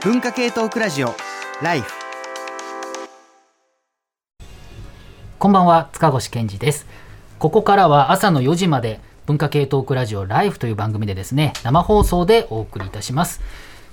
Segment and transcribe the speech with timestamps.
[0.00, 1.12] 文化系トークラジオ
[1.60, 1.92] ライフ
[5.40, 6.86] こんばんは塚越健二です。
[7.40, 13.40] ここからは朝の4時まで文化系トークラジオライフという番組でですね生放送でお送りいたします。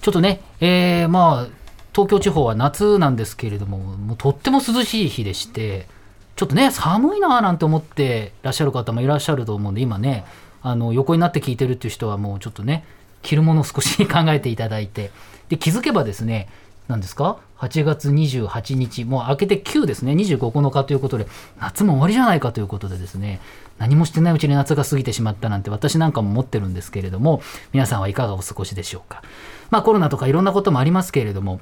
[0.01, 1.47] ちょっとね、えー、まあ
[1.91, 5.87] 東京地方は夏なんですけれどももうとっても涼しい日でして
[6.35, 10.23] ちょっとね寒いなーなんて思ってらっしゃる方もいらっしゃると思うんで今ね
[10.61, 12.85] あの横になって聞いてるっていう人はもうちょっとね
[13.23, 15.09] 着るものを少し 考えていただいて
[15.49, 16.47] で気づけばですね
[16.87, 20.11] 何ですか？8月28日もう明けて9ですね。
[20.13, 21.25] 25日ということで
[21.59, 23.39] 夏も終わりじゃないかということでですね
[23.79, 27.41] 何もしてないうちに夏が過ぎてしまったなんて私なんかも思ってるんですけれども
[27.73, 29.23] 皆さんはいかがお過ごしでしょうか。
[29.71, 31.59] まあコロナとかいろんなこともありますけれども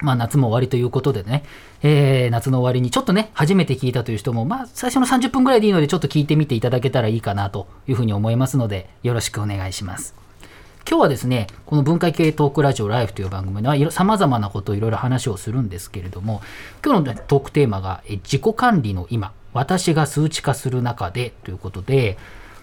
[0.00, 1.44] まあ夏も終わりということでね、
[1.82, 10.27] えー、夏の終わりにちょっとね、初めて聞いたという人も、まあ最初の30分ぐらいでいいのでちょっと聞いてみていただけたらいいかなというふうに思いますので、よろしくお願いします。
[10.90, 16.40] 今日はですね、この文化系トークラジオライフという番組では様々なことをいろいろ話をするんですけれども、
[16.82, 22.16] 今日のトークテーマが自己管理の今、私が数値化する中でということで、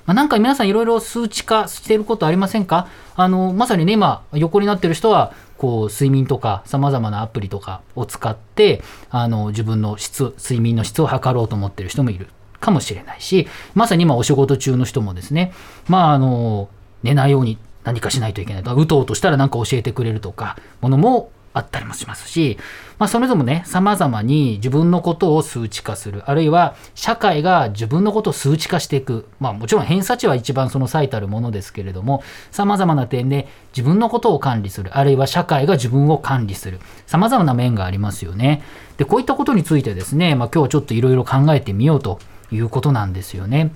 [0.08, 2.88] まあ、なんか皆さんいろいろ数値化していることありませんか？
[3.16, 12.28] あの、まさにね、今横になってる人は、こう睡眠とか様々なアプリとかを使ってあの自分の質睡眠の質を測ろうと思ってる人もいる
[12.60, 15.54] かもしれないしまさに今お仕事中の人もですね
[15.88, 16.67] まああの
[17.04, 18.75] 寝ないように何かしないといけないと。
[18.75, 22.58] うとうとしたら何か教えてくれるとか、ものもあったりもしますし、
[22.97, 38.61] まあ、それぞれもね、様々に自分のことを数値化する、あるいは社会が自分のことを数値化していく、まあ、もちろん偏差値は一番その最たるものですけれども、様々な点で自分のことを管理する、あるいは社会が自分を管理する、様々な面がありますよね。
[38.97, 42.20] で、こういったことについてですね、まあ、今日はちょっといろいろ考えてみようと
[42.52, 43.72] いうことなんですよね。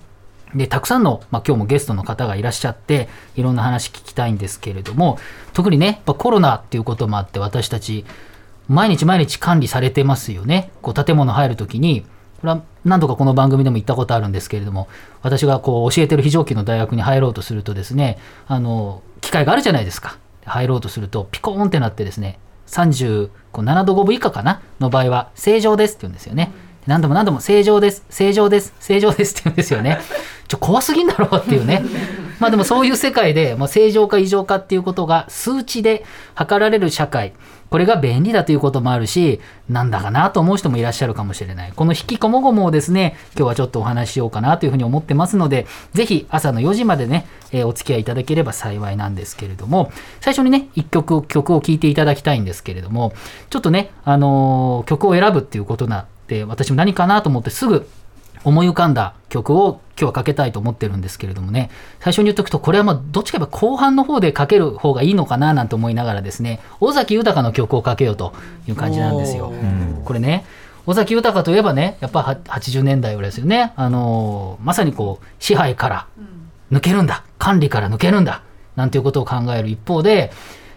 [0.55, 5.19] で、たくさんの、まあ、今日もゲストの方がいらっしゃって、いろんな話聞きたいんですけれども、
[5.53, 8.05] 特にね、やっぱコロナっていうこともあって、私たち、
[8.67, 10.71] 毎日毎日管理されてますよね。
[10.81, 12.01] こう、建物入るときに、
[12.41, 14.87] これは何度かこの番組でも言ったことあるんですけれども、
[15.21, 20.17] 私がこう、教えてる非常勤の大学に入ろうとするとですね、あの、機会があるじゃないですか。
[20.45, 23.29] 入ろうとすると、ピコーンってなってですね、37
[23.83, 26.51] 度5分以下かなの場合は、正常ですって言うんですよね。
[26.89, 29.99] 何度も何度も正常です、正常です、正常ですって言うんですよね。
[30.47, 31.83] ちょ、怖すぎんだろうっていうね。
[32.39, 37.33] まあでもそういう世界で、まあ、正常か異常かっていうことが数値で測られる社会。
[37.69, 39.39] これが便利だということもあるし、
[39.69, 41.73] なんだかなと思う人もいらっしゃるかもしれない。
[41.75, 53.13] この引きこもごもをですね、今日はちょっとお話ししようかなというふうに思ってますので、ぜひ朝の4時までね、えー、お付き合いいただければ幸いなんですけれども、最初にね、一曲、曲を聴いていただきたいんですけれども、
[53.51, 57.89] ちょっとね、あのー、曲を選ぶっていうことなで、私も何かなと思ってすぐ
[58.43, 61.69] 思い浮かんだ曲を今日はかけたいと思ってるんですけれどもね、
[61.99, 68.33] 最初に言っとくと、これはまあどっちか言えば後半の方でかける方がいいのかななんて思いながらですね、尾崎豊の曲をかけようと
[68.67, 69.51] いう感じなんですよ。
[70.05, 70.45] これね、
[70.85, 73.73] 尾崎豊といえばね、やっぱ80年代ぐらいですよね。
[73.75, 76.07] あのー、まさにこう、支配から
[76.71, 78.43] 抜けるんだ、管理から抜けるんだ、
[78.75, 80.31] なんていうことを考える一方で、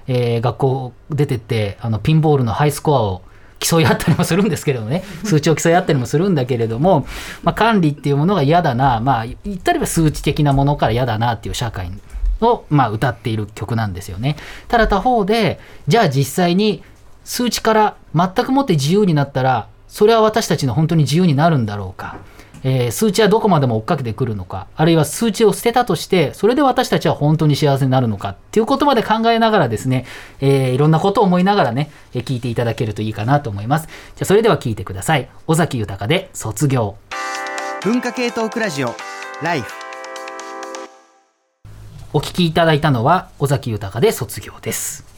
[0.09, 3.23] えー、学校出てって、あの、ピンボールのハイスコアを
[3.63, 7.07] 競い合ったりもするんですけれどもね、 数値を競い合ったりもするんだけれども、
[7.43, 11.91] まあ、管理っていうものが嫌だな、まあ、言ったら数値的なものから嫌だなっていう社会
[12.41, 14.37] を、まあ、歌っている曲なんですよね。
[14.69, 16.83] ただ他方で、じゃあ実際に
[17.25, 22.17] 数値から全くもって自由になったら、それは私たちの本当に自由になるんだろうか。
[22.65, 30.07] えー、数値はどこまでも追っかけてくるのか、あるいは数値を捨てたとして、それで私たちは本当に幸せになるのかっていうことまで考えながらですね、
[30.41, 33.87] えー、いろんなことを思いながらね、えー、聞いていただけるといいかなと思います。
[33.87, 35.29] じゃあそれでは聞いてください。
[35.47, 36.97] 尾崎豊で卒業。
[37.83, 38.95] 文化系トークラジオ、
[39.43, 39.73] ライフ。
[42.15, 45.12] お聞きいただいたのは尾崎豊で卒業です。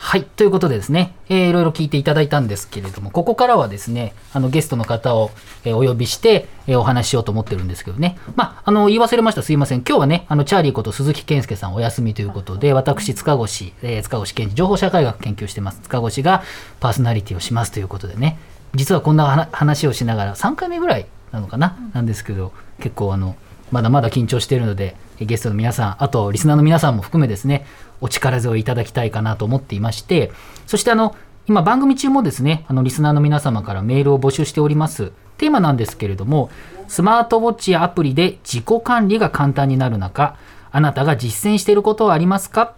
[0.00, 0.22] はい。
[0.22, 5.32] ということでですね、えー、いろいろ聞いていただいたんですけれども、ここからはですね、あのゲストの方を、
[5.64, 8.16] えー、お呼びして、えー、お話ししようと思ってるんですけどね。
[8.36, 9.42] まあ、あの、言い忘れました。
[9.42, 9.80] すいません。
[9.80, 15.80] 今日はね、あの、チャーリーこと鈴木健介さんお休みということで、私、塚越、えー、塚越健治情報社会学研究してます。
[15.80, 16.44] 塚越が
[16.78, 18.38] パーソナリティをしますということでね、
[18.74, 23.34] 実はこんな話をしながら、3回目ぐらいなのかな、なんですけど、結構あの、
[23.72, 24.94] まだまだ緊張してるので、
[25.26, 27.66] ゲストの皆さん、あとリスナーの皆さんも含めですね、
[28.00, 30.30] お力添えいただきたいかなと思っていまして、
[30.66, 31.14] そしてあの、
[31.46, 35.12] 今番組中もですね、あのリスナーの皆様からメールを募集しております。
[35.38, 36.50] テーマなんですけれども、
[36.88, 40.36] スマートウォッチやアプリで自己管理が簡単になる中、
[40.70, 42.74] あなたが実践していることはありますか？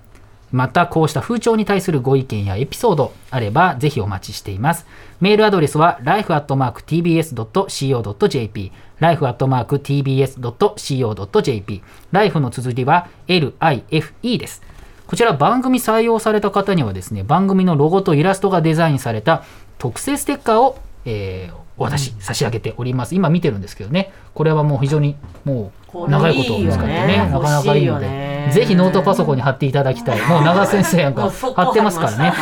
[0.53, 4.85] また、こうした風潮に対するご意見やエピソードあれば、ぜひお待ちしています。
[5.21, 6.93] メールアドレスは life.tbs.co.jp
[9.01, 11.83] life.tbs.co.jp
[12.13, 14.63] life の綴りは life です。
[15.07, 19.43] こちら番組採用された方にはですね番組のロゴとイラストがデザインされた
[19.79, 24.13] 特製ステッカーを、えーお渡し差し上げております、今見てるんですけどね。
[24.35, 30.21] これはもう非常にもう長いことを使ってねなかなかいいのでぜひノートパソコンに貼っていただきたい。
[30.23, 32.33] もう長先生なんか 貼ってますからね。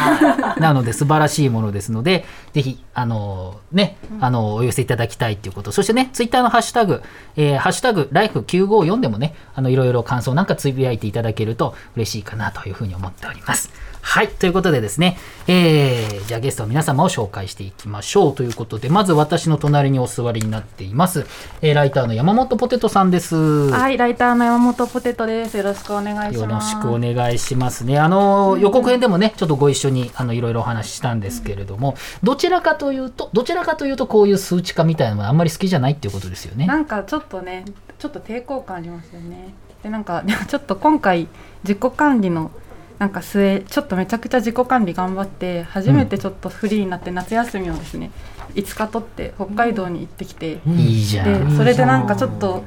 [0.59, 5.73] なので素晴らしいものですのでぜひあのねあのお寄せいただきたいということ。
[5.73, 7.03] そしてねツイッターのハッシュタグ
[7.37, 13.71] 「えーハッシュタグライフ954」でもねあのいろいろ感想なんかつぶやいていただけると嬉しいかなというふうに思っております。
[14.09, 14.29] はい。
[14.29, 21.27] ということでですね、えー、じゃあゲストの皆様を紹介していきましょうということで、まず私の隣にお座りになっています、
[21.61, 23.37] えーライターの山本ポテトさんです。
[23.71, 25.59] はい、ライターの山本ポテトです。
[25.59, 26.71] よろしくお願いしよろます。
[26.71, 27.99] しくお願いしますね。
[27.99, 36.67] あの、予告編でもね、ちょっとご一緒に、あの、いろいろお話ししたんですけれども、どちらかというと、どちらかというと、こういう数値化みたいなのはあんまり好きじゃないっていうことですよね。
[36.67, 37.67] なんかちょっとね、
[37.99, 39.53] ちょっと抵抗感ありますよね。
[39.83, 41.29] で、なんか、でもちょっと今回
[41.63, 42.51] 自己管理の。
[42.99, 48.11] なんか末ちょっとめちゃくちゃ自己管理頑張って初めてちょっとフリーになって夏休みをですね
[48.55, 51.49] 5日取って北海道に行ってきて、いいじゃん。
[51.51, 52.65] でそれでなんかちょっと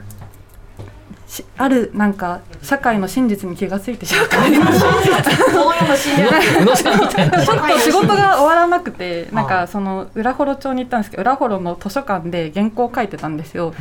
[1.31, 4.65] しあるなんか社会の真実に気がついてしまった宇野
[6.75, 7.37] さんみたいな。
[7.45, 13.73] ちょっと仕事が終わらなくて、なんかその浦幌町に行ったんですけど、浦幌の図書館で原稿を書いてたんですよ。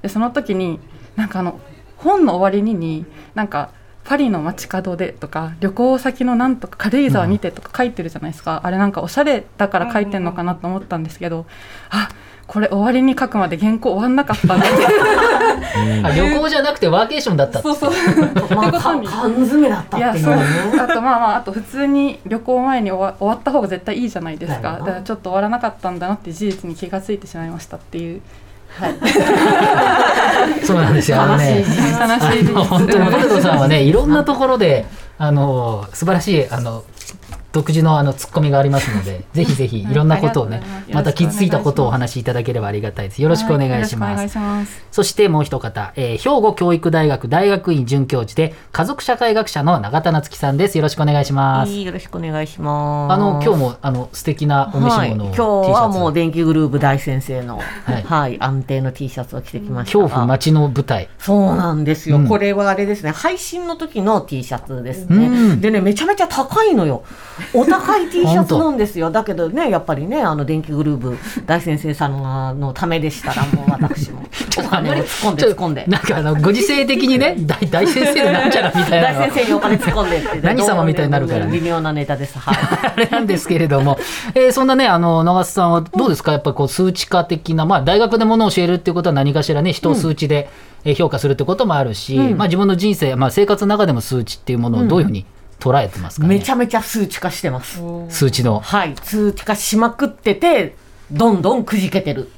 [0.00, 0.80] で、その時に、
[1.16, 1.60] なんかあの
[1.96, 3.04] 本の終わりにに、
[3.34, 3.70] なんか。
[4.04, 11.46] パリの街角でとか旅行先のなんとか軽井沢にてとか書いてるじゃないですか、あれなんかおしゃれだから書いてんのかなと思ったんですけど、
[11.90, 12.08] あ
[12.46, 14.56] これ終わりに書くまで原稿終わんなかった。
[14.56, 14.60] ん。
[14.60, 14.66] だ
[16.04, 17.60] あ旅行じゃなくてワーケーションだった。
[17.60, 18.54] ってそうそう。
[18.54, 20.76] まあ、缶詰だったいやそうっていう。
[20.76, 20.80] ね。
[20.80, 24.72] あとまあまああと普通に旅行前に終わ終わった方が絶対いいじゃないですか。
[24.80, 28.20] だからちょっと終わらなかったんだなって事実に気がついてしまいましたっていう。
[28.78, 28.94] はい
[31.02, 31.20] ですよ。
[31.20, 31.58] あのね。
[31.58, 34.86] 悲しい本当にポテトさんはねいろんなところで
[35.18, 36.84] あの素晴らしいあの
[37.52, 40.62] 独自のあのツッコミがありますので ぜひぜひいろんなことをね
[40.92, 43.22] また傷ついたことをお話しいただければありがたいです。
[43.22, 44.20] よろしくお願いしはます。
[44.20, 44.82] よろしくお願いします。
[44.90, 50.78] そしてもう一方、えー兵庫教育大学大学院准教授で家族社会学者の永田夏樹さんです。
[50.78, 51.72] よろしくお願いします。
[51.72, 53.12] よろしくお願いします。
[53.12, 58.02] あの今日もあの素敵なお召しはい、物を今 T シャツ、日はもう電気グループ大先生の、はい。
[58.02, 59.98] はい、安定の T シャツを着てきました。
[59.98, 60.04] が。
[60.04, 61.08] 恐怖街の舞台。
[61.18, 62.28] そうなんですよ、うん。
[62.28, 63.10] これはあれですね。
[63.10, 65.60] 配信の時の T シャツですね、うん。
[65.60, 67.04] でねめちゃめちゃ高いのよ
[67.54, 69.10] お高い T シャツなんですよ。
[69.10, 74.22] だけどねやっぱりねあの電気グループ大先生さんのためでしたらもう私も。
[74.58, 75.84] お金を突っ込んで突っ込んで。
[75.88, 81.52] なんかあのご時世的にね 大大先生なんちゃらみたいな大先生にお金突っ込んでって 何様みたいになるからね。
[81.52, 82.38] 微妙なネタです。
[82.38, 82.56] はい。
[82.56, 83.98] あれなんですけれども、
[84.34, 86.32] えーそんなね、あの、長瀬さんはどうですか？
[86.32, 90.48] やっぱりこう数値化的な、まあ大学でものを教えるっていうことは何かしらね、人を数値で
[90.84, 92.36] えー評価するってこともあるし、うん。
[92.38, 95.24] まあ自分の人生、まあ生活の中でも数値っていうものをどういうふうに
[95.62, 96.38] 捉えてますかね。
[96.38, 98.58] めちゃめちゃ数値化してます数値の。
[98.58, 100.74] はい数値化しまくってて
[101.12, 102.30] どんどんくじけてる。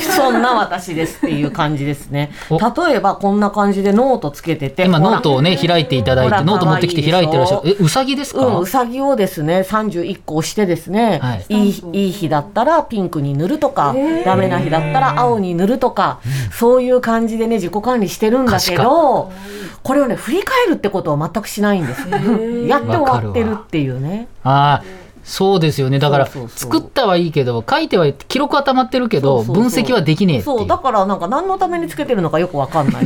[0.00, 2.30] そんな私ですっていう感じですね。
[2.50, 2.58] お。
[2.58, 7.70] 例えばこんな感じでノートつけてて今ノートをね、開いていただいて、ノート持ってきて開いてらっしゃる。
[7.70, 11.46] え、うさぎですか、うん、うさぎをですね31個押してですね、はい。
[11.48, 13.94] い、いいい日だったらピンクに塗るとか、
[14.24, 16.20] ダメな日だったら青に塗るとか、
[16.52, 19.32] そういう感じでね自己管理してるんだけど
[19.82, 22.08] これをね振り返るってことは全くしないんです。
[22.68, 24.28] やって終わってるっていうね。
[24.44, 24.84] ああ、
[25.30, 26.00] そうですよね。
[26.00, 30.42] だから、そうそうそう作ったはいいけど、書いては、記録は溜まってるけど、そうそうそう分析はできねえ。
[30.42, 33.04] そうだからなんか何のためにつけてるのかよくわかんない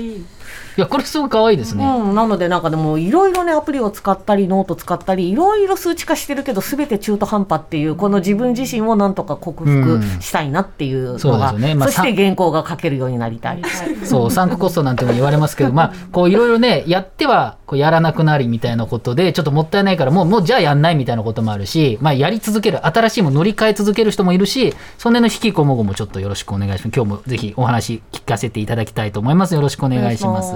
[0.00, 0.24] い
[0.74, 1.84] いや、これすごい可愛いですね。
[1.84, 13.62] うん、なのでなんかでもいろいろねアプリを使ったりノート使ったりいろいろ数値化してるけど全て中途半端っていうこの自分自身をなんとか克服したいなっていうそうですのが、よねまあそして原稿が書けるようになりたい。
[14.04, 26.94] そう、サンクコストなんても言われますけど、まあ、こういろいろね、やっては、こうやらなくなりみたいなことで、ちょっともったいないから、もう、もうじゃあやんないみたいなこともあるし、まあ、やり続ける、新しいもの乗り換え続ける人もいるし、そんなの悲喜こもごもちょっとよろしくお願いします。
[26.94, 29.54] 今日もぜひお話聞かせていただきたいと思います。
[29.54, 30.52] よろしくお願いします。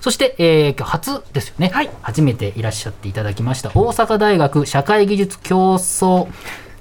[0.00, 6.28] そして、えー今日初ですよね、はい初めていらっしゃっていただきました、大阪大学社会技術競争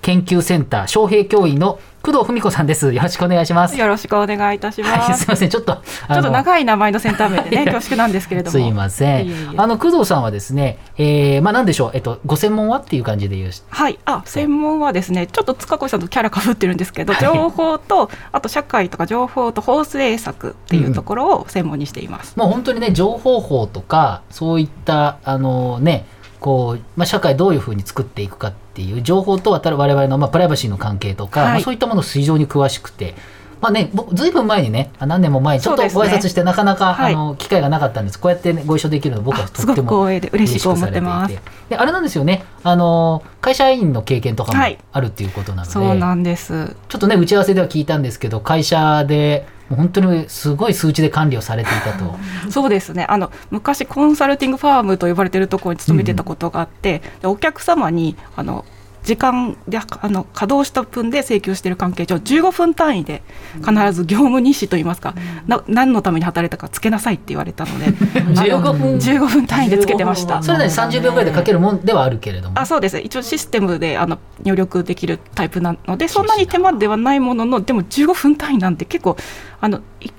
[0.06, 2.94] 研究センター、招聘教員の工藤文子さんです。
[2.94, 3.76] よろしくお願いします。
[3.76, 5.10] よろしくお願いいたします。
[5.10, 8.52] はい、すみません、ちょっと、ちょっとい長い名前のセンター名でね、 恐縮なんですけれども。
[8.52, 9.26] すいません。
[9.26, 13.50] いえいえあの工藤さんはですね、えー、まあなんでしょう、えっとご専門はっていう感じで言う。
[13.70, 22.38] はい、あ、専門はですね、ちょっと塚越さんとキャラかぶってるんですけど、はい情報と、あと社会とか情報と放映作っていうところを専門にしています。
[22.38, 26.06] もう本当にね情報法とかそういったあのね
[26.46, 33.16] こうまあ社会どういうふうに作っていくかっていう情報と我々のまあプライバシーの関係とか、はいまあそういったもの非常に詳しくて。
[33.62, 38.20] ままあね、僕ずいぶん前にね、あ何年も前にちょっとご挨拶して、なかなか、はいあの機会がなかったんです。
[38.20, 42.44] こうやって、ね、ご一緒できるの僕はとってもく光栄で嬉しく思ってます嬉しくされていてで、あれなんですよね。
[42.64, 46.76] あの会社員の経験とかもはいあるっていうことなので、そうなんです。
[46.90, 52.16] ちょっとね打ち合わせでは聞いたんですけど、会社で本当にすごい数値で管理をされていたと。
[52.52, 58.66] そうですねあの昔コンサルティングファームと呼ばれているところに勤めてたことがあって、でお客様にあの
[59.06, 63.22] 時間であの稼働した分で請求している関係上15分単位で
[63.66, 65.14] 必ず業務日誌といいますか、
[65.48, 67.86] な何のために働いたかつけなさいって言われたので
[68.34, 68.96] 15分。
[69.06, 70.42] 15分単位でつけてました。
[70.42, 72.60] それなりに30秒ぐらいで書けるもんではあるけれども。
[72.60, 73.00] あそうです。
[73.00, 79.18] 一応システムであの入力できるタイプなのでそんなに手間ではないもののでも15分単位なんて結構
[79.62, 80.10] あのい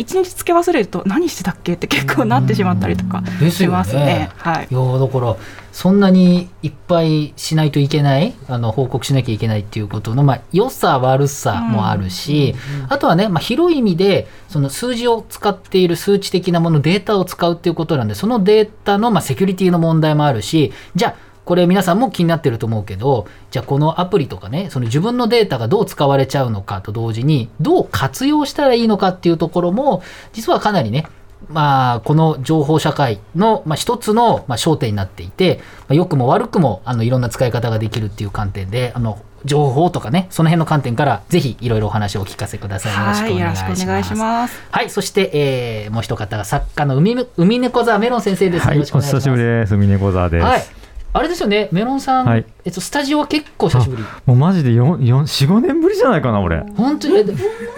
[0.00, 1.74] 一日つけ忘れると何してたっけ？
[1.74, 4.30] って結構なってしまったりとかしますね。
[4.36, 4.68] はい。
[4.70, 5.36] いだから
[5.72, 12.56] そんなにいっぱいしないといけないあの報告しなきゃいけないっていうことの、まあ、良さ悪さもあるし、
[12.88, 30.00] あとはね、まあ、広い意味でその数字を使っている数値的なものデータを使うっていうことなんでそのデータの、まあ、セキュリティの問題もあるしじゃあこれ皆さんも気になってると思うけどじゃあこのアプリとかねその自分のデータがどう使われちゃうのかと同時にどう活用したらいいのかっていうところも
[30.32, 31.08] 実はかなりね
[31.48, 42.92] まあ、この情報社会の、まあ、一つの、まあ、焦点になっていて、まあ、良くも悪くもあのいろんな使い方ができるっていう観点であの情報とかねその辺の観点からぜひいろいろお話をお聞かせください。
[42.92, 43.70] よろしくはい、よお願いします。
[43.70, 44.62] ろしくお願いします。
[44.70, 48.66] はい、そして、えーもう一方が作家の海め海猫座メロン先生です。
[48.66, 49.24] はい、よろしくおお願いします。
[49.24, 49.76] 久しぶりです。
[49.76, 50.44] ミネコザです。
[50.44, 50.62] はい、
[51.12, 54.02] あれですよね、メロンさん、はいえっと、スタジオは結構久しぶり。
[54.26, 56.60] もうマジで4、4、4、5年ぶりじゃないかな、俺。
[56.76, 57.24] 本当に、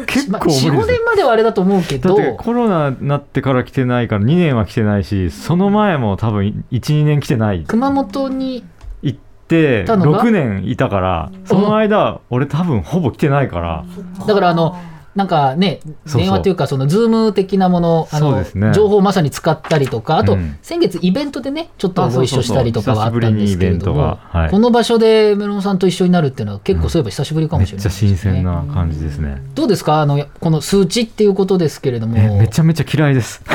[0.06, 7.64] 結構無理4、5です年まではあれだと思うけど、だってコロナになってから来てないから2年は来てないし、その前も多分1、2年来てない。
[7.66, 8.64] 熊本に、
[9.02, 13.84] 行って、たのが？6年いたから、その間、俺多分ほぼ来てないから、
[14.26, 14.76] だからあの、
[15.14, 15.80] なんかね、
[16.14, 18.72] 電話というか、そのズーム的なもの、あのね。
[18.72, 20.56] 情報をまさに使ったりとか、あと、うん。
[20.62, 24.50] 先月、イベントでね、ちょっとあご一緒したりとかはあったんですけれどもはい。
[24.50, 29.42] この場所でメロンさんと一緒になるっていうのは、結構そういえば久しぶりかもしれないめっちゃ新鮮な感じですね。
[29.54, 30.00] どうですか？
[30.00, 33.42] あの、この数値っていうことですけれども、えめちゃめちゃ嫌いです。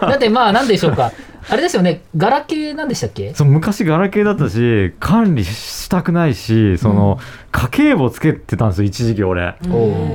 [0.00, 1.12] だってまあ、なんでしょうか、
[1.50, 3.34] あれですよね、ガラケーなんでしたっけ？
[3.34, 7.18] そう昔ガラケーだったし管理したくないしその、
[7.52, 9.54] 家計簿つけてたんですよ一時期俺、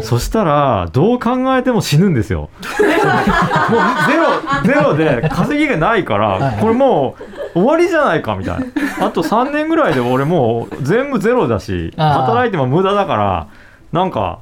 [0.01, 2.50] そしたらどう考えても死ぬんですよ。
[3.69, 6.57] もうゼロゼロで稼ぎがないからはい。
[6.59, 7.15] これも
[7.55, 9.07] う終わりじゃないかみたいな。
[9.07, 13.48] あと3年ぐらいで俺もう全部ゼロだし働いても無駄だから
[13.91, 14.39] なんか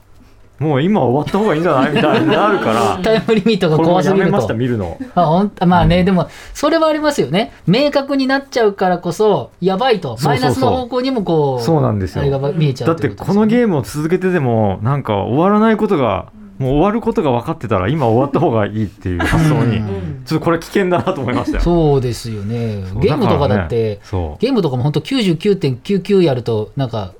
[0.59, 2.99] もう今終わった方がいいんじゃないみたいになるから。
[3.03, 4.23] タイムリミットが怖すぎると。
[4.23, 4.53] うやめました。
[4.53, 5.51] 見るのあほん。
[5.67, 6.05] まあね、うん。
[6.05, 7.53] でも、それはありますよね。
[7.67, 12.21] 明確になっちゃうからこそ、やばいと、マイナスの方向にもこう、そうなんですよ。
[12.21, 16.27] あれが見えちゃうだってこのゲームを続けてでもなんか終わらないことが
[16.59, 19.19] もう終わることが分かってたら今終わった方がいいっていう。
[19.19, 19.81] 発想に。
[20.25, 21.63] ちょっとこれ危険だなと思いましたよ。
[21.63, 22.83] そうですよね。
[22.99, 24.41] ゲームとかだって、そう。
[24.41, 27.13] ゲームとかも本当99.99やると、なんか、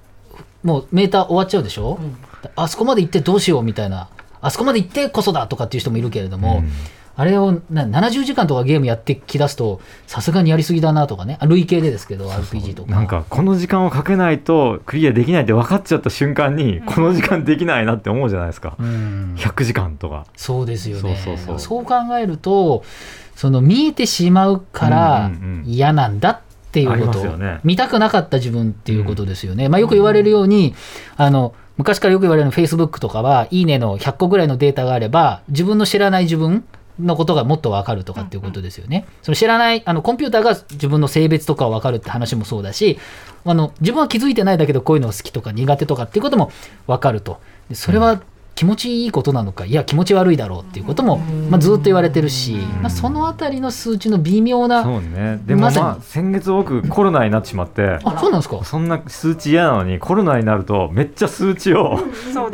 [0.63, 2.00] もうメーター終わっちゃうでしょ、
[2.56, 4.10] あそこまで行ってどうしようみたいな、
[4.41, 6.72] あそこまで行ってこそだとかっていう人もいるけれども、うん。
[7.20, 12.91] あれをな70時間とかゲームやってきだすと、さすがにやりすぎだなとかね、あ累計でですけど、RPG とか。
[12.91, 18.75] なんかこの時間をかけないとクリアできないって分かっちゃった瞬間にこの時間できないなって思うじゃないですか。
[18.79, 19.34] うん。
[19.36, 20.27] 100時間とか。
[20.36, 21.15] そうですよね。
[21.25, 21.86] そうそうそう。
[21.86, 22.84] 考えると、
[23.36, 25.63] その見えてしまうからうんうんうん。
[25.65, 26.39] 嫌なんだっ
[26.72, 27.62] ていうこと、ますよね。
[27.63, 29.70] 見たくなかった自分っていうことですよね。
[29.70, 30.75] まあよく言われるように、
[31.15, 36.66] あの、昔からよく言われる Facebook とかは、いいねの100個ぐらいのデータがあれば、自分の知らない自分
[37.00, 39.06] のことがもっとわかるとかっていうことですよね。
[39.22, 42.98] その知らない、あの、コンピューターが自分の性別とかをわかるって話もそうだし、
[43.46, 46.52] あの、自分は気づいてないだけどこういうのが好きとか苦手とかっていうことも
[46.88, 47.40] わかると。
[47.70, 48.22] でそれは
[48.58, 58.64] 気持ちいいことなのか、いや、気持ち悪いだろうっていうことも、まあ、ずっと言われてるし、まあ、そのあたりの数値の微妙な、そうねでもまさにまあ先月僕コロナになってしまってあ、そうなんですか？
[58.64, 62.00] そんな数値嫌なのにコロナになるとめっちゃ数値を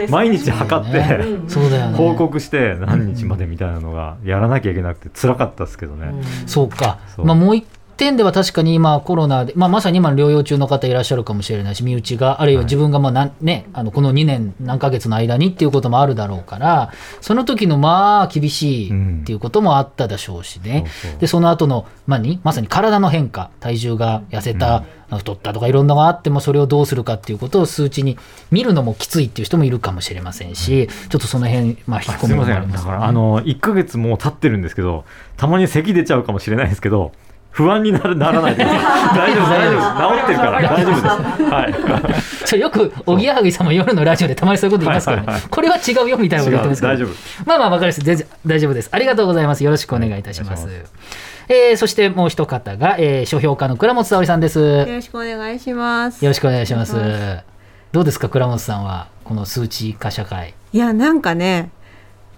[0.10, 1.98] 毎日測って、ねそうだよね。
[1.98, 6.13] 報告して何日までみたいなのがやらなきゃいけなくて辛かったですけどね。
[6.48, 7.00] そうか。
[7.15, 7.65] そうまあ、もう一
[7.97, 20.85] 点では確かに今コロナで、まあ、まさに今療養中の方いらっしゃるかもしれないし、身内が、あるいは自分がまあなん、ね、あのこの2年何ヶ月の間にっていうこともあるだろうから、その時のまあ厳しいっていうこともあったでしょうしね。
[21.01, 21.19] そうそう。
[21.19, 24.83] で、その後の、まあに、まさに体の変化、体重が痩せた、
[25.17, 28.17] 太ったとかいろんなのがあっても、それをどうするかっていうことを数値に
[28.51, 35.05] 見るのもきついっていう人もいるかもしれませんし、ちょっとその辺、まあ、引き込みもありますだからあの1ヶ月もう経ってるんですけど、
[35.38, 37.12] たまに咳出ちゃうかもしれないですけど、
[37.53, 40.62] 不安になるならないで 大丈夫大丈夫治ってるから。
[40.62, 41.43] 大丈夫です。
[41.51, 42.60] はい。
[42.60, 45.41] よくおぎやはぎさんも夜のラジオでたまにそういうこと言いますからね、はいはい。
[45.41, 46.93] はいこれは違うよみたいなこと言ってますけど。
[46.93, 47.10] 違う大丈夫
[47.45, 48.89] まあまあわかります全然大丈夫です。
[48.91, 49.63] ありがとうございます。
[49.63, 50.67] よろしくお願いいたします、
[51.50, 54.60] えーそしてもう一方が、えー書評家の倉本沙織さんです。
[54.60, 56.25] よよろしくお願いします。
[56.25, 56.95] ろしくお願いします。
[57.91, 60.55] どうですか倉本さんはこの数値化社会。
[60.72, 61.69] いや、なんかね、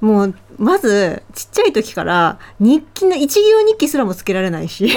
[0.01, 4.89] もう、まず、ちっちゃい時から、日記の、一行日記すらもつけられないし、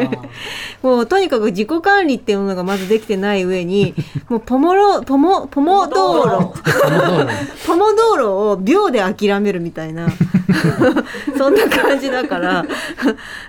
[0.82, 3.94] もう、とにかく自己管理っていうものがまずできてない上に、
[4.28, 6.62] もう、ポモロ、ポモ、ポモ道路、
[7.66, 8.28] ポモ道路。
[8.28, 10.08] を秒で諦めるみたいな、
[11.36, 12.64] そんな感じだから、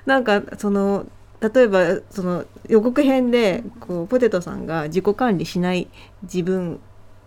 [0.05, 1.05] なんか、その、
[1.41, 5.87] 例えばその予告編でこうポテトさんが自己管理しない
[6.23, 6.81] 自分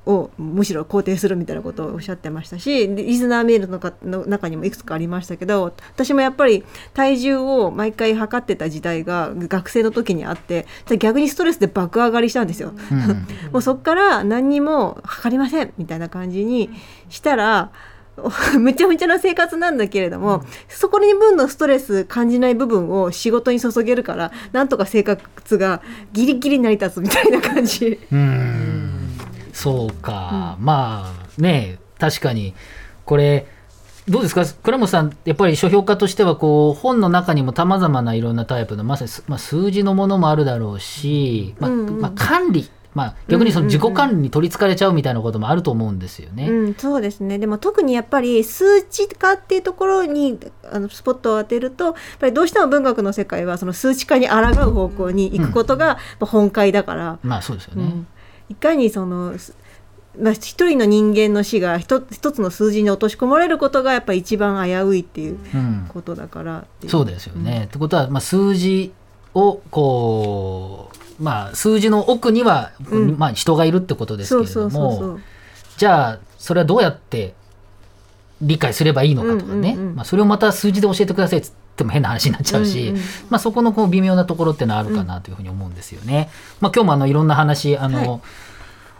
[0.05, 5.63] をむしろ肯定するみたいなことをおっしゃってましたしでリスナーメールのかの中にもいくつかありましたけど
[5.95, 10.67] 私もやっぱり体重を毎回測ってた時代が学生の時にあって
[10.99, 12.73] 逆にストレスで爆上がりしたんですよ。
[12.91, 13.03] うん
[13.53, 16.71] もうそっから何にも測りませんみたいな感じに
[17.09, 17.71] したら
[18.59, 25.81] むちゃむちゃな生活なんだけれども、そこに分のストレス感じない部分を仕事に注げるからなんとか生活が
[26.13, 27.99] ギリギリ成り立つみたいな感じ。
[28.11, 28.92] うーん
[29.53, 32.55] そうか、まあね確かに。
[33.05, 33.47] これ
[34.09, 34.45] どうですか？
[34.45, 42.01] 倉本さんやっぱり書評家としてはこう本の中にもさまざまないろんなタイプのまさにす、まあ、数字のものもあるだろうし、まあうんうん。
[42.01, 46.49] まあ、管理、まあ、逆にその自己管理に取りつかれちゃうみたいなこともあると思うんですよね。
[46.49, 47.39] うん、そうですね。
[47.39, 50.39] でも特にやっぱり数値化っていうところに
[50.73, 57.85] あのスポットを当てるとやっぱりどうしても文学の世界はその数値化に抗う方向に行くことが本会だから、まあそうですよね。
[57.85, 58.07] うん
[58.53, 59.55] いかにその、す
[60.21, 65.87] まあ、一人の人間の死が一つ一つの数字に落とし込まれることがやっぱり一番危ういっていううん。
[65.89, 67.65] ことだからっていそうですよね。
[67.65, 68.93] ってことは、まあ、数字
[69.35, 73.19] をこう、まあ、数字の奥には、うん。
[73.19, 75.19] まあ、人がいるってことですけれども
[75.79, 77.35] じゃあそれはどうやって
[78.43, 79.95] 理解すればいいのかとかね、うんうんうん。
[79.97, 83.02] まあ、それをまた数字で教えてくださいっつっても変な話になっちゃうし、うんうん。
[83.31, 86.31] まあ、そこのこう微妙なところってのはあるかなというふうに思うんですよね。
[86.61, 88.21] まあ、今日もあのいろんな話あの、はい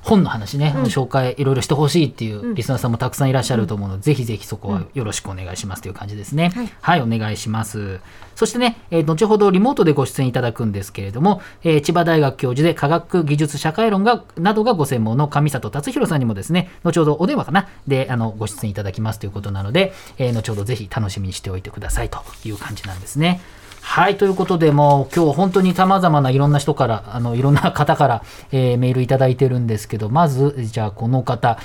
[0.03, 6.53] 本の話ね、うん紹介いろいろしてほしいっていううんリスナーさんもたくさんいらっしゃると思うので、ぜひぜひそこはよろしくお願いしますという感じですね。
[6.81, 8.01] はい、お願いします。
[8.35, 23.41] そしてね、えー後ほどリモートでご出演いただくんですけれども、えー千葉大学教授で科学技術社会論がなどがご専門の上里達弘さんにもですね、後ほどお電話かなであのご出演いただきますということなので、えー後ほどぜひ楽しみにしておいてくださいという感じなんですね。
[23.85, 24.17] はい。
[24.17, 31.59] ということで、もう今日本当に様々ないろんな人から、あの、いろんな方から、えーメールいただいてるんですけど、まず、じゃあこの方、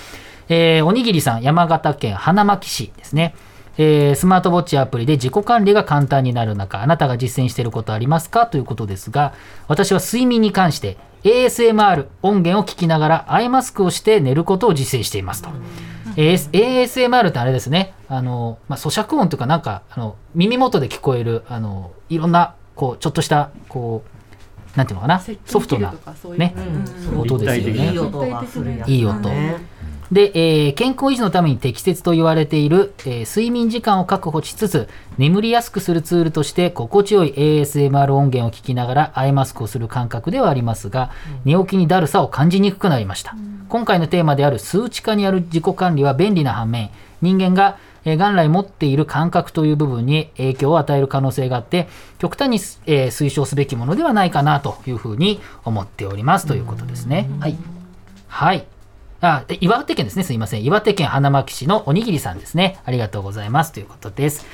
[0.49, 3.35] えーおにぎりさん、山形県花巻市ですね。
[3.77, 8.47] えースマートウォッチアプリで自己管理が簡単になる中、あなたが実践していることありますか？
[8.47, 9.33] ということですが、
[9.67, 15.49] 私は睡眠に関して ASMR 音源を聞きながらアイマスクをして寝ることを実践していますと。
[16.17, 24.03] AS ASMR ってあれですね、あの、まあ、咀嚼音というかなんか、あの、耳元で聞こえる、あの、いろんな、こう、ちょっとした、こ
[24.73, 25.93] う、なんていうのかな、ソフトな、
[26.37, 26.55] ね、
[27.15, 27.91] 音ですよね。
[27.91, 27.99] いい。
[27.99, 28.25] 音
[28.87, 29.29] いい音
[30.11, 41.11] で、えー健康維持のために適切と言われている、えー睡眠時間を確保しつつ眠りやすくするツールとして心地よい ASMR 音源を聞きながらアイマスクをする感覚ではありますが、
[41.45, 43.35] 寝起きにだるさを感じにくくなりました、
[43.69, 46.89] 今回のテーマである数値化にある自己管理は便利な反面
[47.21, 51.89] 人間がえー元来持っている感覚という部分に影響を与える可能性があって
[52.19, 56.47] 極端に、えー推奨すべきものではないかなというふうに思っております。
[56.47, 57.29] ということですね。
[57.41, 57.57] はい、
[58.29, 58.65] はい
[59.21, 60.23] あ、で岩手県ですね。
[60.23, 60.63] すいません。
[60.63, 62.79] 岩手県花巻市のおにぎりさんですね。
[62.85, 63.71] ありがとうございます。
[63.71, 64.45] ということです。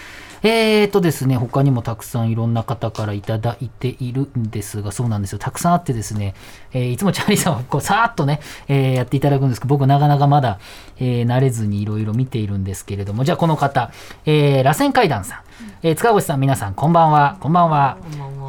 [0.45, 5.39] えーとですね、他にもたくさんいろんな方からいただいているんですが、そうなんですよ。
[5.39, 6.33] たくさんあってですね、
[6.73, 10.59] えーいつもチャーリーさんはこうさーっとね、えーやっていただくんですけど、僕なかなかまだ、
[10.97, 13.91] えー慣れずにいろいろ見ているんですけれども、じゃあこの方、
[14.25, 15.39] えー、螺旋階段さん、
[15.81, 17.37] えー塚越さん、皆さん、こんばんは。
[17.39, 17.97] こんばんは。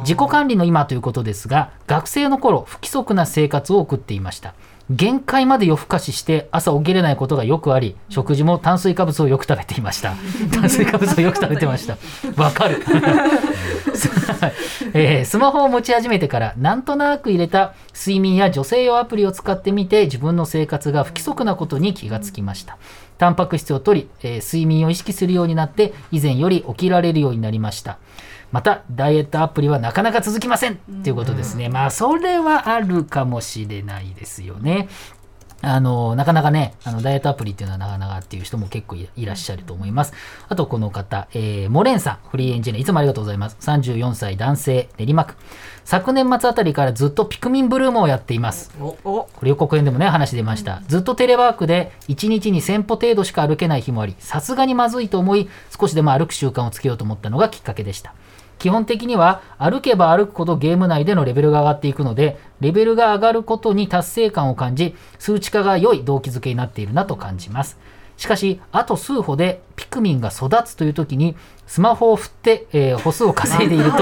[0.01, 4.53] 自己管理の今ということですが、学生の頃、不規則な生活を送っていました。
[4.91, 10.13] 限界まで夜更かしして朝起きれないことがよくあり食事も炭水化物をよく食べていました。
[10.53, 11.97] 炭水化物をよく食べてました。
[12.35, 12.83] わかる、
[14.93, 22.77] えースマホを持ち始めてからなんとなく入れた睡眠や女性用アプリを使ってみて自分の生活が不規則なことに気がつきました。
[23.17, 27.97] タンパク質を取り、えー睡眠を意識するようになって以前より起きられるようになりました
[28.55, 34.87] またダイエットアプリはなかなか続きませんということですねまあそれはあるかもしれないですよね
[35.61, 40.13] あの、なかなかね、あの、ダイエットアプリっていうのはなかなかっていう人も結構いいらっしゃると思います。
[40.47, 43.57] あと、この方、えー、モレンさん、フリーエンジニア、いつもありがとうございます。
[43.61, 45.35] 34歳男性、練馬区。
[45.83, 48.71] 昨年末あたりからずっとピクミンブルームをやっています。
[48.77, 50.83] これ予告編でもね、話出ました。
[50.87, 58.13] ずっとテレワークで1日に1000歩程度しか歩けない日もあり、さすがにまずいと思い、少しでも歩く習慣をつけようと思ったのがきっかけでした。
[58.59, 67.77] 基本的には歩けば歩くほどゲーム内でのレベルが上がっていくのでレベルが上がることに達成感を感じ数値化が良い動機づけになっているなと感じます。
[68.17, 71.35] しかしあと数歩でピクミンが育つという時に
[71.67, 73.97] スマホを振って、えー歩数を稼いでいると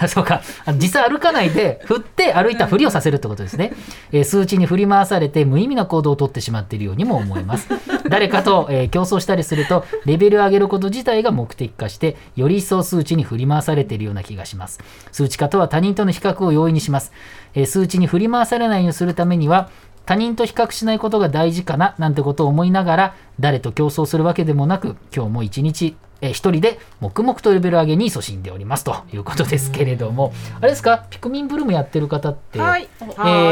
[0.00, 0.40] あそうか。
[0.74, 3.72] 実際歩かないで振って歩いたふりをさせるってことですね、
[4.12, 7.68] えー数値に振り回されて無意味な行動をとってしまっているようにも思えます。
[8.08, 14.80] 誰かと、えー競争したりするとレベルを上げること自体が目的化してより一層数値に振り回されているような気がします。
[15.12, 17.12] 数値化とは他人との比較を容易にします、
[17.54, 19.68] えー数値に振り回されないようにするためには
[20.06, 31.04] 他人と比較しないことが大事かななんてことを思いながら誰と競争するわけでもなく今日も一日えー一人で黙々とレベル上げに勤しんでおりますということですけれども、あれですか？
[31.10, 32.88] ピクミンブルームやってる方って、はい。
[33.00, 33.04] え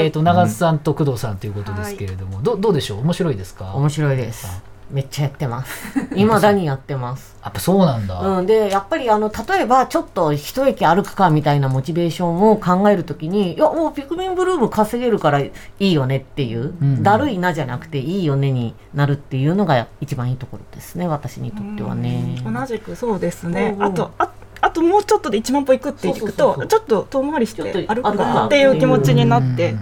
[0.07, 3.01] ー、と長津さんと工藤さんということですけれども、どどうでしょう？
[3.01, 3.75] 面白いですか？
[3.75, 4.63] 面白いです
[4.93, 5.99] めっちゃやってます。
[6.15, 7.33] 未だにやってます。
[7.43, 22.41] やっぱそうなんだ、うん、でやっぱりあの例えばちょっと一駅歩くかみたいなモチベーションを考えるときにいやもうピクミンブルーム稼げるからいいよねっていう、うんだるいなじゃなくていいよねになるっていうのが一番いいところですね私にとってはね。
[22.45, 23.75] 同じくそうですね。
[23.77, 23.87] うん。
[23.87, 26.69] うんあとああともうちょっとで1万歩行くっていくそうそうそうそう。
[26.69, 29.73] とちょっと遠回りして歩くかかっていう気持ちになって。
[29.73, 29.81] うん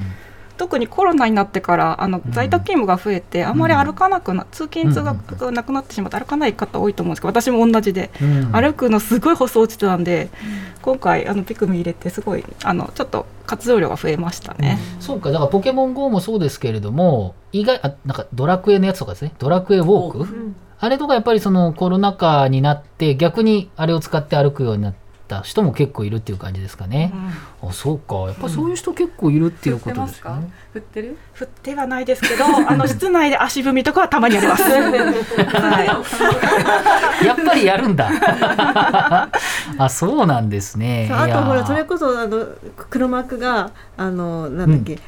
[0.61, 3.57] 特にコロナになってからあの在宅勤務が増えてあん。
[3.57, 8.53] まり歩かなくな通勤通学がなくなってしまって歩かない方多いと思うんですけど私も同じでうん。
[8.53, 10.29] 歩くのすごい細落ちてたんで
[10.83, 14.79] 今回あのピクミン入れてすごいあのちょっと活動量が増えましたね。
[15.01, 19.33] そうかだからポケモン GO もそうですけれども意外あなんかドラクエのやつとかですね。
[19.39, 24.95] ドラクエウォーク、あれとかやっぱりそのコロナ禍になって逆にあれを使って歩くようになっ
[25.31, 27.13] た人も結構いるっていう感じですかね、
[27.63, 28.17] あそうか。
[28.27, 31.17] やっぱそういう人結構いるっていうことますかですよね、振ってる？
[31.35, 34.65] 振ってはないですけどあの室内で足踏みとかはたまにやります。
[34.67, 35.85] は
[37.23, 37.25] い。
[37.25, 38.11] やっぱりやるんだ。
[39.79, 41.09] あそうなんですね。
[41.13, 42.47] あとほらそれこそあの
[42.91, 44.99] 黒幕があのなんだっけ、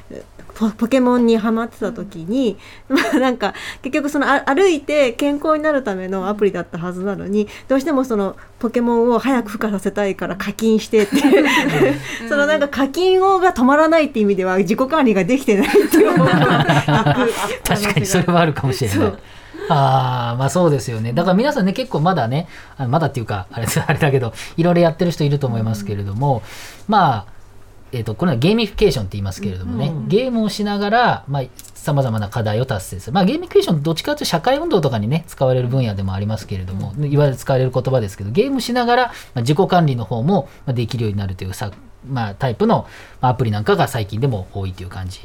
[0.54, 2.56] ポポケモンにハマってた時に、
[2.88, 11.46] まあなんか結局そのあ歩いて健康になるためのアプリだったはずなのにどうしてもそのポケモンを早く孵化させたいから課金してっていう。
[12.28, 16.32] そのなんか課金をが止まらないっていう意味では自己管理ができてないっていう方が。
[16.86, 17.32] 楽
[17.64, 19.12] 確かにそれはあるかもしれない。
[19.68, 21.12] ああまあそうですよね。
[21.12, 26.42] だから皆さんね結構まだねあまだっていうかあれあれだけどいろいろやってる人いると思いますけれども、
[26.88, 27.31] まあ
[27.92, 31.24] えー、とこれはゲーミフィケーションって言いますけれどもね、ゲームをしながら
[31.74, 41.72] さまざ、まな課題を達成する、まあ、ゲーミフィケーションどっちかというと社会運動とかにね使われる分野でもありますけれども、いわゆる使われる言葉ですけどゲームしながら、まあ、自己管理の方もまあできるようになるというさ、
[42.08, 42.86] まあ、タイプの
[43.20, 45.20] まあアプリなんかが最近でも多いという感じ、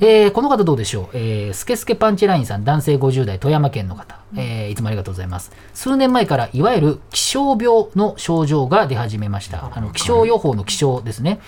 [0.00, 5.50] えーこの方どうでしょう、えースケスケパンチラインさん男性50代富山県の方、えーいつもありがとうございます。
[5.74, 9.70] 数年前からいわゆる気象病の症状が出始めました。
[9.74, 11.40] あの気象予報の気象ですね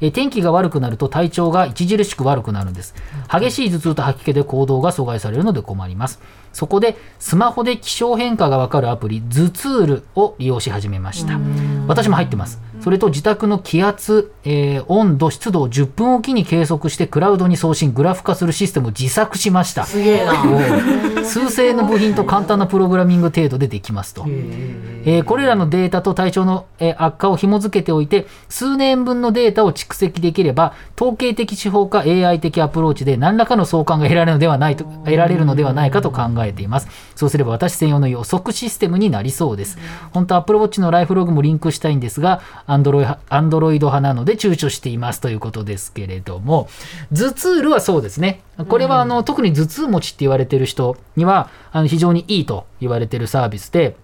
[0.00, 2.94] えー天気が悪くなると体調が著しく悪くなるんです。
[3.30, 6.20] 激しい頭痛と吐き気で行動が阻害されるので困ります。
[6.52, 11.38] そこでスマホで気象変化がわかるアプリ頭痛ールを利用し始めました。
[11.86, 19.84] 私も入ってますそれと自宅の気圧、えー温度湿度を10分おきに計測してクラウドに送信グラフ化するシステムを自作しました。
[19.84, 21.24] すげえな。
[21.24, 36.86] 数勢の部品と簡単なプログラミング程度でできますと、えーこれらのデータと体調の、えー悪化を紐付けておいて数年分のデータを蓄積できれば統計的手法か AI 的アプローチで何らかの相関が得られるのではないと得られるのではないかと考えています。
[37.16, 39.76] そうすれば私専用の予測システムになりそうです。
[40.12, 42.40] 本当は Apple Watch のライフログもリンクしたいんですが
[42.82, 46.68] Android, Android 派なので躊躇していますということですけれども
[47.12, 48.42] 頭痛はそうですね。
[48.68, 53.96] これはあの、特に頭痛持ちって言われてる人にはあの非常にいいと言われてるサービスで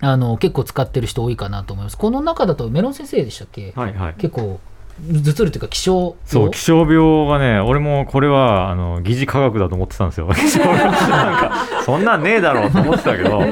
[0.00, 1.96] あの結構使ってる人多いかなと思います。
[1.96, 4.14] この中だとメロン先生でしたっけ、はいはい。
[4.14, 4.60] 結構
[5.00, 10.28] 頭痛るというか気象そう気象病がね俺もこれはあの疑似科学だと思ってたんですよ。
[11.84, 13.42] そんなんねえだろうと思ってたけど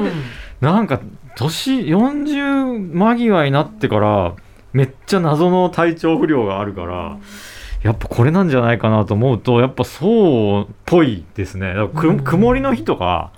[0.61, 1.00] なんか
[1.37, 4.35] 年40間際になってから
[4.72, 7.18] めっちゃ謎の体調不良があるから
[7.83, 11.74] やっぱこれなんじゃないかなと思うとやっぱそうっぽいですね。
[11.74, 13.33] だからく曇りの日とか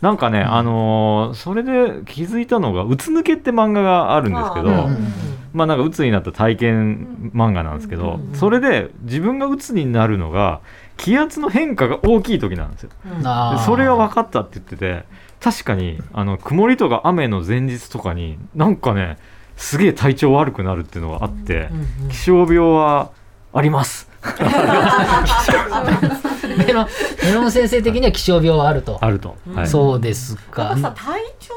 [0.00, 4.96] なんかね、あのーそれで気づいたのが「うつ抜け」って漫画があるんですけど、あーうん
[5.52, 10.60] まあなんか鬱になった体験漫画なんですけど、それで自分が鬱になるのが
[10.96, 12.90] 気圧の変化が大きい時なんですよ。
[13.66, 15.04] それが分かったって言ってて
[15.40, 19.16] 確かにあの曇りとか雨の前日とかになんかね
[19.58, 21.68] すげえ体調悪くなるっていうのがあって、
[22.10, 23.10] 気象病は
[23.52, 24.08] あります。
[26.56, 26.86] メロン
[27.24, 28.98] メロン先生的には気象病はあると。
[29.00, 29.36] あると。
[29.54, 30.88] はいそうですかなんか。
[30.90, 31.54] さ体調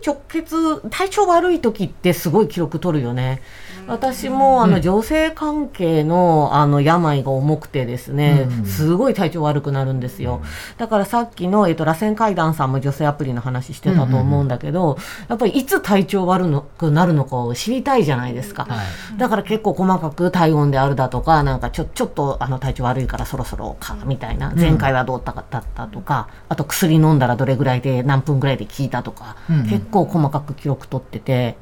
[0.00, 3.42] に直結体調悪い時ってすごい記録取るよね。
[3.86, 8.64] 私もあの女性関係のあの病が重くてですね、うん。
[8.64, 10.42] すごい体調悪くなるんですよ。
[10.78, 14.96] だからさっきの、えっと、螺旋階段さんも女性アプリの話してたと思うんだけど、
[15.28, 18.64] やっぱりいつ体調悪くなるのかを知りたいじゃないですか。
[18.64, 18.82] は
[19.14, 19.18] い。
[19.18, 29.36] だから結構細かく体温であるだとか、なんかちょちょっとあの体調悪いからそろそろかみたいな、前回はどうだったとか、あと薬飲んだらどれぐらいで何分ぐらいで効いたとか、
[29.68, 31.56] 結構細かく記録取ってて、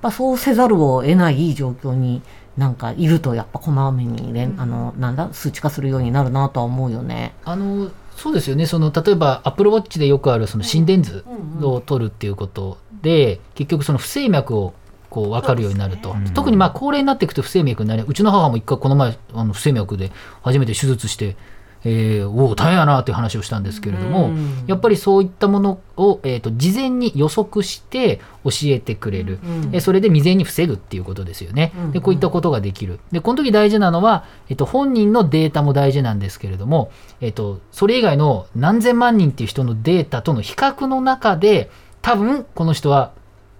[0.00, 2.22] ぱそうせざるを得ない状況に
[2.56, 7.34] なんかいると、やっぱこまめに連、あのなんだ数値化するようになるなとは思うよね。
[7.44, 8.66] あのそうですよね。
[8.66, 11.24] その例えばアップルウォッチでよくあるその心電図
[11.62, 14.74] を取るっていうことで、結局その不整脈を
[15.08, 21.36] こう分かるようになると、特にまあ高齢になっていくと不整脈になりうちの母も一回この前あの不整脈で初めて手術して、
[21.84, 29.38] えー、おお大変やなっていう話をしたんですけれども、うんやっぱりそういったものを、えー、と事前に予測して教えてくれる、
[29.72, 31.72] えーそれで未然に防ぐっていうことですよね。
[31.92, 33.00] でこういったことができる。
[33.10, 36.90] でこの時大事なのは、えっと本人のデータも大事なんですけれども、
[37.20, 41.70] えっとそれ以外の何千万人っていう人のデータとの比較の中で
[42.02, 43.12] 多分この人は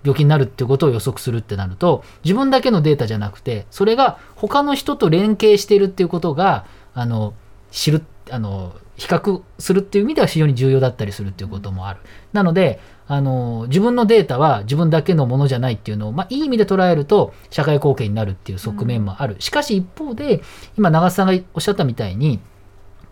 [0.03, 7.35] 病気になるっていうことを予測するってなると自分だけのデータじゃなくてそれが他の人と連携しているっていうことがあの
[7.71, 12.01] 知るあの比較するっていう意味では非常に重要だったりするっていうこともある。
[12.33, 19.37] なのであの自分のデータは自分だけのものじゃないっていうのを、まあ、いい意味で捉えると社会貢献になるっていう側面もある。
[19.41, 20.43] しかし一方で
[20.77, 22.41] 今長瀬さんがおっしゃったみたいに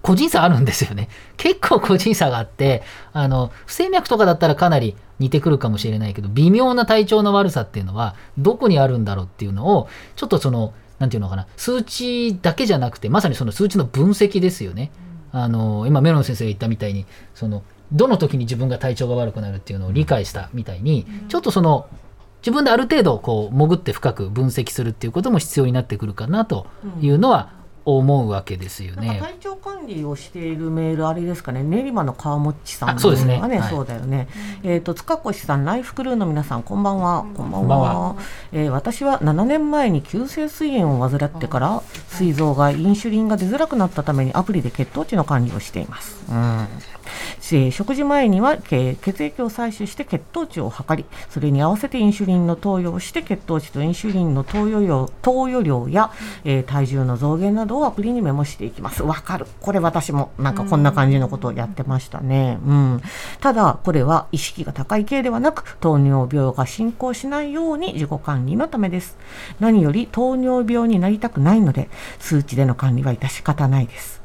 [0.03, 1.09] 個人差あるんですよね。
[1.37, 14.91] 結構個人差があって、あの、不整脈とかだったらかなり似てくるかもしれないけど、微妙な体調の悪さっていうのは、どこにあるんだろうっていうのを、ちょっとその、なんていうのかな、数値だけじゃなくて、まさにその数値の分析ですよね。
[15.33, 21.87] あの、今、メロン先生が言ったみたいに、その、どの時に自分が体調が悪くなるっていうのを理解したみたいに、ちょっとその、
[22.41, 26.67] 自分である程度こう潜って深く分析するっていうことも必要になってくるかなと
[27.01, 27.51] いうのは
[27.97, 29.19] 思うわけですよね。
[29.21, 31.63] 体調管理をしているメールあれですかね。
[31.63, 33.41] 練馬の川もっちさんあそうですね。
[33.41, 33.71] がね、はい。
[33.71, 34.29] そうだよね、
[34.63, 37.25] えっ、と塚越さんライフクルーの皆さんこんばんは。
[37.35, 37.61] こんばんは。
[37.61, 38.17] こんばんは。
[38.53, 46.69] えー私は7年前に急性膵炎を患ってから膵臓がインシュリンが出づらくなったためにアプリで血糖値の管理をしています、うん
[47.39, 56.11] えー食事前にはけ血液を採取して血糖値を測りそれに合わせてインシュリンの投与をして血糖値とインシュリンの投与量投与量や、
[56.45, 59.03] えー体重の増減などをアプリにメモしていきます。
[59.03, 59.47] わかる。
[59.61, 63.03] これ私もなんかこんな感じのことをやってましたね、うん、
[63.41, 69.17] ただこれは意識が高い系ではなく糖尿病が進行しないように自己管理のためです。
[69.61, 74.18] 何より糖尿病になりたくないので数値での管理は致し方ないです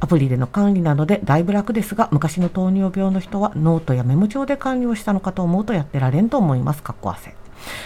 [0.00, 6.82] アプリでの管理なのでだいぶ楽ですが昔の糖尿病の人はノートやメモ帳で管理をしたのかと思うとやってられんと思います。
[6.82, 7.34] かっこ汗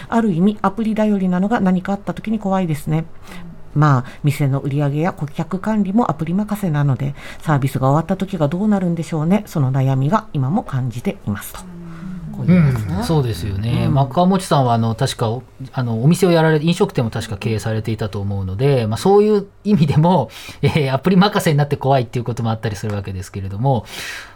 [0.09, 3.05] ある意味アプリ頼りなのが何かあった時に怖いですね。
[3.75, 9.43] まあ店の売り上げや顧客管理もアプリ任せなのでサービスが終わった時がどうなるんでしょうね。
[9.45, 11.76] その悩みが今も感じていますと。
[12.37, 13.93] こういうん、そうですよね、うん。
[13.93, 20.29] まあ川持さんはあの確かおあのお店をやられ飲食店も確か経営されていたと思うので、まあ、そういう意味でも、
[20.61, 23.85] えーアプリ任せになって怖いっていうこともあったりするわけですけれども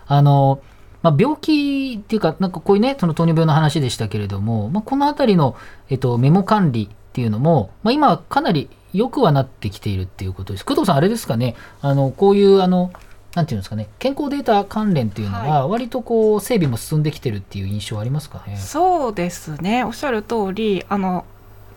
[0.07, 0.59] あの、
[1.01, 5.55] まあ、病気っていうかなんかこういうねその糖尿病の話でしたけれども、まあ、この辺りの、
[5.89, 10.65] えっと、メモ管理っていうのも、まあ、今はかなり良くはなってきているっていうことです。
[10.65, 11.55] 工藤さんあれですかね。
[11.81, 12.91] あのこういうあの
[13.35, 18.43] なんていうんですかね健康データ関連っていうのは割とこう整備も進んできてるっていう印象ありますか？
[18.45, 18.57] ね。
[18.57, 19.83] そうですね。
[19.85, 21.25] おっしゃる通りあの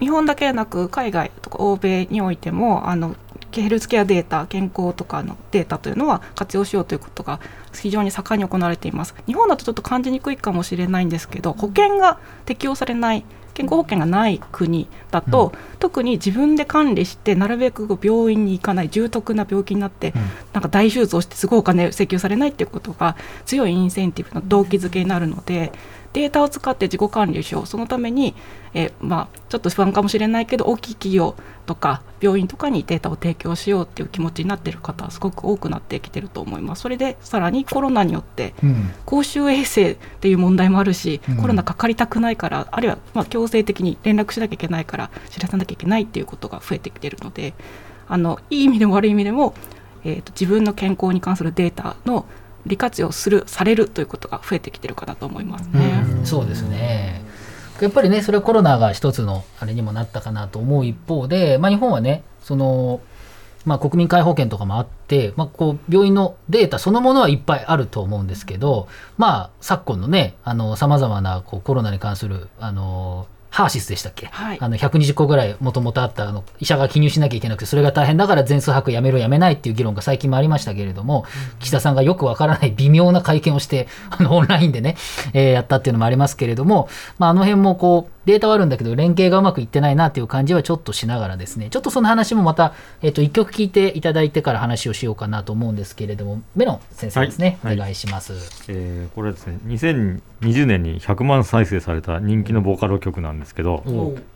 [0.00, 3.14] 日本だけでなく海外とか欧米においてもあの
[3.52, 7.38] ヘルスケアデータ健康とかのデータというのは活用しようということが
[7.72, 9.14] 非常に盛んに行われています。
[9.26, 20.12] 日本だとちょっと感じにくいかもしれないんですけど保険が適用されない健康保険がない国だと、特に自分で管理してなるべく病院に行かない重篤な病気になって、
[20.52, 25.72] なんか大手術をしてすごいお金請求されないっていうことが強いインセンティブの動機づけになるので
[26.14, 27.66] データを使って自己管理をしよう。
[27.66, 28.34] そのために、
[28.72, 31.34] えーまあ、ちょっと不安かもしれないけど大きい企業
[31.66, 36.82] とか病院とかにデータを提供しようっていう気持ちになっている方はすごく多くなってきてると思います。
[36.82, 38.90] それでさらにコロナによってうん。
[39.04, 41.36] 公衆衛生っていう問題もあるし、うん。
[41.36, 47.54] コロナかかりたくないからあるいはまあ強制的に連絡しなきゃいけないから知らさなきゃいけないっていうことが増えてきてるので
[48.06, 49.54] あのいい意味でも悪い意味でも、
[50.04, 52.26] えー、と自分の健康に関するデータの
[52.66, 56.04] 利活用するされるということが増えてきてるかなと思いますね。
[56.22, 57.22] うそうですね。
[57.80, 63.00] やっぱりね、それはコロナが一つのあれにもなったかなと思う一方で、まあ、日本はね、その、
[63.64, 70.36] まあ、国民皆保険とかもあって、まあ、こう病院のデータそのものはいっぱいあると思うんですけど、まあ、昨今のね、
[70.76, 74.58] さまざまなこうコロナに関する、あのハーシスでしたっけ、はい。
[74.60, 81.24] あの120個ぐらいもともとあったあの医者が記入しなきゃいけなくてそれが大変だから全数把握やめろやめないっていう議論が最近もありましたけれども、
[81.60, 84.96] 岸田さんがよくわからない微妙な会見をしてあのオンラインでね、
[85.34, 86.88] えーやったっていうのもありますけれども、
[87.18, 91.68] まあ、あの辺もこうデータはあるんだけど連携がうまくいってないなっていう感じはちょっとしながらですね。
[91.70, 96.42] ちょっとその話もまた、えっと1曲聞いていただいてから話をしようかなと思うんですけれども。
[96.56, 97.76] メロン先生ですね、はい。
[97.76, 98.32] お願いします。
[98.68, 99.58] えーこれはですね。
[99.66, 103.82] 2020年に100万再生された人気のボカロ曲なんですけど、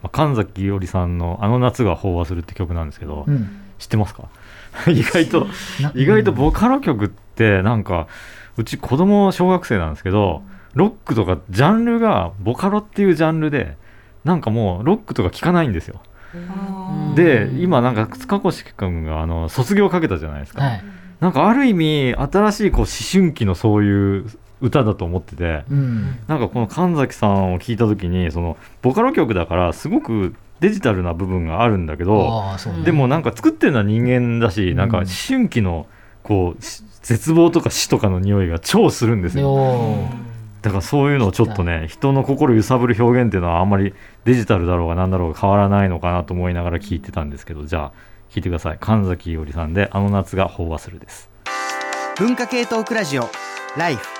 [0.03, 3.49] まあ神崎伊織さんの「あの夏が飽和する」って曲なんですけど、うん。
[3.79, 4.25] 知ってますか？
[4.91, 5.47] 意外と
[5.81, 8.07] な意外とボカロ曲ってなんか
[8.57, 10.43] うち子供小学生なんですけど
[10.79, 13.77] ロックとかジャンルがボカロっていうジャンルで
[14.23, 16.01] なんかもうロックとか聞かないんですよ。
[17.17, 20.85] で今なんか塚越君があの卒業かけたじゃないですか、はい。
[21.19, 24.27] なんかある意味新しいこう思春期のそういう
[24.61, 26.19] 歌だと思っててうん。
[26.29, 34.77] なんかこの神崎さんを聞いた時にそのボカロ曲だからすごくデジタルな部分があるんだけどああそうでもなんか作ってるのは人間だし、うん。
[34.77, 35.87] なんか思春期の
[36.23, 39.55] こうし絶望とか死とかの匂いが超するんですよ。
[39.57, 40.28] よ
[40.63, 43.95] だからそういうのをちょっとね人の心揺さぶる表現っていうのはあんまり
[44.25, 47.93] デジタルだろうが何だろうが変わらないのかなと思いながら聞いてたんですけどじゃあ
[48.31, 48.79] 聞いてください。
[48.79, 51.31] 神崎伊織さんで「あの夏が飽和する」です。
[52.19, 53.29] 文化系トークラジオ
[53.77, 54.18] ライフ